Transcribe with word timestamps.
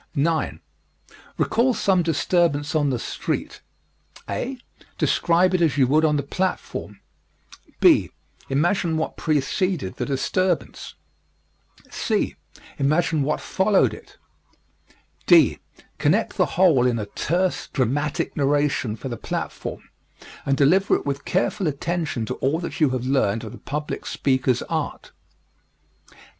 9. 0.15 0.59
Recall 1.37 1.75
some 1.75 2.01
disturbance 2.01 2.73
on 2.73 2.89
the 2.89 2.97
street, 2.97 3.61
(a) 4.27 4.57
Describe 4.97 5.53
it 5.53 5.61
as 5.61 5.77
you 5.77 5.85
would 5.85 6.03
on 6.03 6.15
the 6.15 6.23
platform; 6.23 6.99
(b) 7.79 8.09
imagine 8.49 8.97
what 8.97 9.15
preceded 9.15 9.97
the 9.97 10.05
disturbance; 10.07 10.95
(c) 11.91 12.35
imagine 12.79 13.21
what 13.21 13.39
followed 13.39 13.93
it; 13.93 14.17
(d) 15.27 15.59
connect 15.99 16.35
the 16.35 16.47
whole 16.57 16.87
in 16.87 16.97
a 16.97 17.05
terse, 17.05 17.67
dramatic 17.67 18.35
narration 18.35 18.95
for 18.95 19.07
the 19.07 19.17
platform 19.17 19.87
and 20.47 20.57
deliver 20.57 20.95
it 20.95 21.05
with 21.05 21.25
careful 21.25 21.67
attention 21.67 22.25
to 22.25 22.33
all 22.37 22.57
that 22.57 22.79
you 22.81 22.89
have 22.89 23.05
learned 23.05 23.43
of 23.43 23.51
the 23.51 23.59
public 23.59 24.07
speaker's 24.07 24.63
art. 24.63 25.11